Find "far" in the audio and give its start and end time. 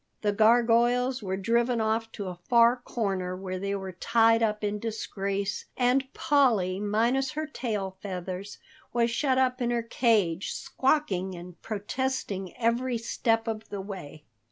2.49-2.75